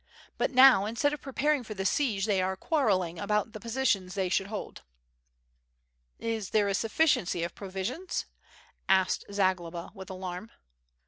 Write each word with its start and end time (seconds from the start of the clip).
But 0.39 0.49
now 0.49 0.85
instead 0.87 1.13
of 1.13 1.21
preparing 1.21 1.63
for 1.63 1.75
the 1.75 1.85
siege 1.85 2.25
they 2.25 2.41
are 2.41 2.55
quarreling 2.57 3.19
about 3.19 3.53
the 3.53 3.59
positions 3.59 4.15
they 4.15 4.29
should 4.29 4.47
hold." 4.47 4.81
"Is 6.17 6.49
there 6.49 6.67
a 6.67 6.73
sufficiency 6.73 7.43
of 7.43 7.53
provisions?^' 7.53 8.25
asked 8.89 9.25
Zagloba 9.31 9.91
with 9.93 10.09
alarm. 10.09 10.49